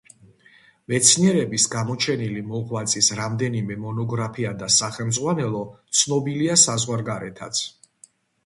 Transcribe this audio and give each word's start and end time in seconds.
მეცნიერების 0.91 1.65
გამოჩენილი 1.73 2.41
მოღვაწის 2.53 3.11
რამდენიმე 3.19 3.77
მონოგრაფია 3.83 4.55
და 4.63 4.71
სახელმძღვანელო 4.79 5.63
ცნობილია 6.01 6.61
საზღვარგარეთაც. 6.67 7.63